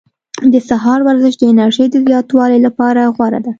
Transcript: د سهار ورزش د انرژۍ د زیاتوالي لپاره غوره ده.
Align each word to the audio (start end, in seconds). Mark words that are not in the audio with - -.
د 0.53 0.55
سهار 0.69 0.99
ورزش 1.07 1.33
د 1.37 1.43
انرژۍ 1.51 1.87
د 1.91 1.97
زیاتوالي 2.07 2.59
لپاره 2.67 3.01
غوره 3.15 3.39
ده. 3.45 3.49